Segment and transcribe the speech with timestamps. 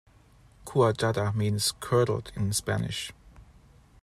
[0.65, 3.13] "Cuajada" means 'curdled' in Spanish.